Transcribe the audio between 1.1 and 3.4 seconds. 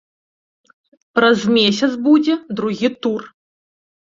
Праз месяц будзе другі тур.